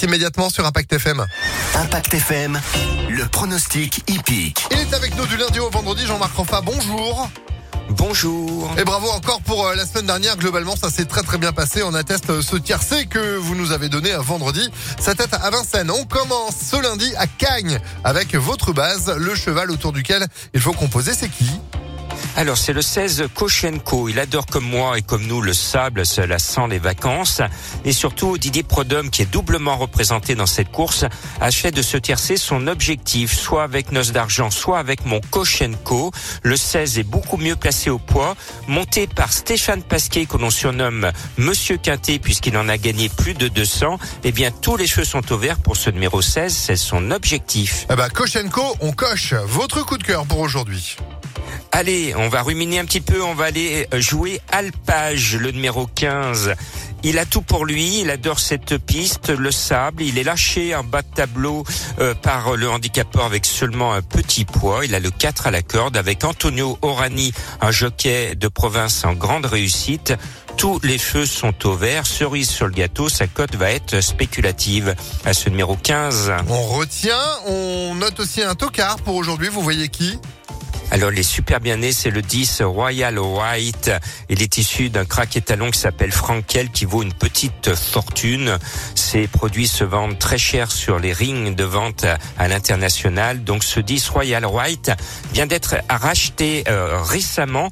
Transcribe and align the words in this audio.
suite 0.00 0.08
immédiatement 0.08 0.50
sur 0.50 0.64
Impact 0.66 0.92
FM. 0.94 1.26
Impact 1.74 2.14
FM, 2.14 2.60
le 3.10 3.26
pronostic 3.26 4.02
hippique. 4.08 4.66
Il 4.70 4.78
est 4.78 4.94
avec 4.94 5.16
nous 5.16 5.26
du 5.26 5.36
lundi 5.36 5.58
au 5.58 5.68
vendredi, 5.70 6.06
Jean-Marc 6.06 6.34
Roffa, 6.34 6.60
bonjour. 6.60 7.28
Bonjour. 7.90 8.70
Et 8.78 8.84
bravo 8.84 9.08
encore 9.08 9.40
pour 9.42 9.66
euh, 9.66 9.74
la 9.74 9.84
semaine 9.84 10.06
dernière. 10.06 10.36
Globalement, 10.36 10.76
ça 10.76 10.90
s'est 10.90 11.06
très 11.06 11.22
très 11.22 11.38
bien 11.38 11.52
passé. 11.52 11.82
On 11.82 11.92
atteste 11.92 12.30
euh, 12.30 12.40
ce 12.40 12.56
tiercé 12.56 13.06
que 13.06 13.36
vous 13.36 13.56
nous 13.56 13.72
avez 13.72 13.88
donné 13.88 14.12
à 14.12 14.20
vendredi. 14.20 14.70
Sa 15.00 15.14
tête 15.14 15.34
à 15.34 15.50
Vincennes. 15.50 15.90
On 15.90 16.04
commence 16.04 16.54
ce 16.70 16.80
lundi 16.80 17.12
à 17.16 17.26
Cagnes 17.26 17.80
avec 18.04 18.34
votre 18.36 18.72
base, 18.72 19.12
le 19.18 19.34
cheval 19.34 19.70
autour 19.70 19.92
duquel 19.92 20.26
il 20.54 20.60
faut 20.60 20.72
composer. 20.72 21.12
C'est 21.14 21.28
qui? 21.28 21.50
Alors 22.36 22.56
c'est 22.56 22.72
le 22.72 22.80
16 22.80 23.24
Koshenko. 23.34 24.08
Il 24.08 24.18
adore 24.18 24.46
comme 24.46 24.64
moi 24.64 24.96
et 24.96 25.02
comme 25.02 25.26
nous 25.26 25.42
le 25.42 25.52
sable, 25.52 26.06
cela 26.06 26.38
sent 26.38 26.68
les 26.70 26.78
vacances. 26.78 27.42
Et 27.84 27.92
surtout 27.92 28.38
Didier 28.38 28.62
Prodhomme, 28.62 29.10
qui 29.10 29.22
est 29.22 29.30
doublement 29.30 29.76
représenté 29.76 30.34
dans 30.34 30.46
cette 30.46 30.70
course, 30.70 31.04
achète 31.40 31.74
de 31.74 31.82
se 31.82 31.96
tiercer 31.96 32.36
son 32.36 32.66
objectif, 32.66 33.36
soit 33.36 33.64
avec 33.64 33.92
Noce 33.92 34.12
d'argent, 34.12 34.50
soit 34.50 34.78
avec 34.78 35.04
mon 35.04 35.20
Koshenko. 35.20 36.12
Le 36.42 36.56
16 36.56 36.98
est 36.98 37.02
beaucoup 37.02 37.36
mieux 37.36 37.56
placé 37.56 37.90
au 37.90 37.98
poids, 37.98 38.36
monté 38.68 39.06
par 39.06 39.32
Stéphane 39.32 39.82
Pasquet, 39.82 40.26
que 40.26 40.36
l'on 40.36 40.50
surnomme 40.50 41.10
Monsieur 41.36 41.76
Quintet, 41.76 42.18
puisqu'il 42.18 42.56
en 42.56 42.68
a 42.68 42.78
gagné 42.78 43.08
plus 43.08 43.34
de 43.34 43.48
200. 43.48 43.98
Eh 44.24 44.32
bien, 44.32 44.50
tous 44.50 44.76
les 44.76 44.86
cheveux 44.86 45.04
sont 45.04 45.32
au 45.32 45.36
vert 45.36 45.58
pour 45.58 45.76
ce 45.76 45.90
numéro 45.90 46.22
16. 46.22 46.54
C'est 46.54 46.76
son 46.76 47.10
objectif. 47.10 47.86
Eh 47.90 47.96
ben, 47.96 48.08
Koshenko, 48.08 48.76
on 48.80 48.92
coche. 48.92 49.34
Votre 49.44 49.84
coup 49.84 49.98
de 49.98 50.04
cœur 50.04 50.24
pour 50.26 50.38
aujourd'hui. 50.38 50.96
Allez, 51.72 52.14
on 52.16 52.28
va 52.28 52.42
ruminer 52.42 52.80
un 52.80 52.84
petit 52.84 53.00
peu, 53.00 53.22
on 53.22 53.34
va 53.34 53.44
aller 53.44 53.86
jouer 53.94 54.40
Alpage, 54.50 55.36
le 55.36 55.52
numéro 55.52 55.86
15. 55.86 56.54
Il 57.02 57.18
a 57.18 57.24
tout 57.24 57.42
pour 57.42 57.64
lui, 57.64 58.00
il 58.00 58.10
adore 58.10 58.40
cette 58.40 58.76
piste, 58.76 59.30
le 59.30 59.50
sable, 59.50 60.02
il 60.02 60.18
est 60.18 60.24
lâché 60.24 60.74
en 60.74 60.84
bas 60.84 61.00
de 61.00 61.06
tableau 61.14 61.64
euh, 61.98 62.14
par 62.14 62.56
le 62.56 62.68
handicapeur 62.68 63.24
avec 63.24 63.46
seulement 63.46 63.94
un 63.94 64.02
petit 64.02 64.44
poids. 64.44 64.84
Il 64.84 64.94
a 64.94 65.00
le 65.00 65.10
4 65.10 65.46
à 65.46 65.50
la 65.50 65.62
corde 65.62 65.96
avec 65.96 66.24
Antonio 66.24 66.76
Orani, 66.82 67.32
un 67.60 67.70
jockey 67.70 68.34
de 68.34 68.48
province 68.48 69.04
en 69.04 69.14
grande 69.14 69.46
réussite. 69.46 70.12
Tous 70.58 70.78
les 70.82 70.98
feux 70.98 71.24
sont 71.24 71.66
au 71.66 71.74
vert, 71.74 72.04
cerise 72.06 72.50
sur 72.50 72.66
le 72.66 72.72
gâteau, 72.72 73.08
sa 73.08 73.26
cote 73.26 73.54
va 73.54 73.70
être 73.70 74.02
spéculative 74.02 74.94
à 75.24 75.32
ce 75.32 75.48
numéro 75.48 75.76
15. 75.76 76.32
On 76.48 76.62
retient, 76.64 77.16
on 77.46 77.94
note 77.94 78.20
aussi 78.20 78.42
un 78.42 78.56
tocard 78.56 78.96
pour 78.98 79.14
aujourd'hui, 79.14 79.48
vous 79.48 79.62
voyez 79.62 79.88
qui? 79.88 80.18
Alors 80.90 81.10
les 81.10 81.22
super 81.22 81.60
bien 81.60 81.76
nés, 81.76 81.92
c'est 81.92 82.10
le 82.10 82.20
10 82.20 82.62
Royal 82.62 83.18
White. 83.18 83.92
Il 84.28 84.42
est 84.42 84.58
issu 84.58 84.90
d'un 84.90 85.04
crack 85.04 85.36
étalon 85.36 85.70
qui 85.70 85.78
s'appelle 85.78 86.10
Frankel 86.10 86.70
qui 86.70 86.84
vaut 86.84 87.02
une 87.02 87.12
petite 87.12 87.74
fortune. 87.74 88.58
Ces 88.96 89.28
produits 89.28 89.68
se 89.68 89.84
vendent 89.84 90.18
très 90.18 90.38
cher 90.38 90.72
sur 90.72 90.98
les 90.98 91.12
rings 91.12 91.54
de 91.54 91.64
vente 91.64 92.06
à 92.38 92.48
l'international. 92.48 93.44
Donc 93.44 93.62
ce 93.62 93.78
10 93.78 94.08
Royal 94.08 94.44
White 94.44 94.90
vient 95.32 95.46
d'être 95.46 95.76
racheté 95.88 96.64
euh, 96.68 97.00
récemment 97.00 97.70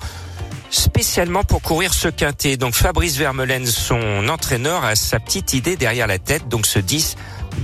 spécialement 0.71 1.43
pour 1.43 1.61
courir 1.61 1.95
ce 1.95 2.09
quintet. 2.09 2.57
Donc 2.57 2.75
Fabrice 2.75 3.17
Vermeulen, 3.17 3.67
son 3.67 4.29
entraîneur, 4.29 4.85
a 4.85 4.95
sa 4.95 5.19
petite 5.19 5.55
idée 5.55 5.77
derrière 5.77 6.07
la 6.07 6.19
tête. 6.19 6.49
Donc 6.49 6.67
ce 6.67 6.79
10 6.79 7.17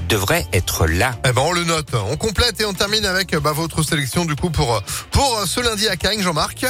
devrait 0.04 0.46
être 0.52 0.86
là. 0.86 1.14
Eh 1.26 1.32
ben 1.32 1.42
on 1.44 1.52
le 1.52 1.64
note. 1.64 1.88
On 2.10 2.16
complète 2.16 2.60
et 2.60 2.64
on 2.64 2.74
termine 2.74 3.04
avec 3.04 3.36
bah, 3.36 3.52
votre 3.52 3.82
sélection 3.82 4.24
du 4.24 4.36
coup 4.36 4.50
pour 4.50 4.82
pour 5.10 5.42
ce 5.46 5.60
lundi 5.60 5.88
à 5.88 5.96
Cagnes, 5.96 6.22
Jean-Marc. 6.22 6.66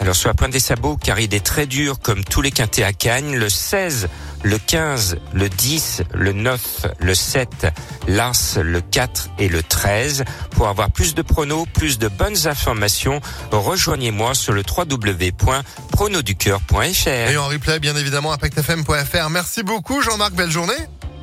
Alors 0.00 0.14
sur 0.14 0.28
la 0.28 0.34
pointe 0.34 0.52
des 0.52 0.60
sabots, 0.60 0.96
car 0.96 1.18
il 1.18 1.34
est 1.34 1.44
très 1.44 1.66
dur 1.66 1.98
comme 1.98 2.22
tous 2.22 2.40
les 2.40 2.52
quintés 2.52 2.84
à 2.84 2.92
Cagnes, 2.92 3.36
le 3.36 3.48
16, 3.48 4.08
le 4.44 4.58
15, 4.58 5.16
le 5.34 5.48
10, 5.48 6.02
le 6.14 6.32
9, 6.32 6.86
le 7.00 7.14
7, 7.14 7.66
l'As, 8.06 8.58
le 8.62 8.80
4 8.80 9.30
et 9.40 9.48
le 9.48 9.60
13. 9.62 10.24
Pour 10.52 10.68
avoir 10.68 10.92
plus 10.92 11.16
de 11.16 11.22
pronos, 11.22 11.66
plus 11.74 11.98
de 11.98 12.06
bonnes 12.06 12.46
informations, 12.46 13.20
rejoignez-moi 13.50 14.34
sur 14.34 14.52
le 14.52 14.62
www.pronoducœur.fr. 14.62 17.08
Et 17.08 17.36
en 17.36 17.48
replay, 17.48 17.80
bien 17.80 17.96
évidemment, 17.96 18.32
impactfm.fr. 18.32 19.30
Merci 19.30 19.64
beaucoup 19.64 20.00
Jean-Marc, 20.00 20.34
belle 20.34 20.50
journée. 20.50 20.76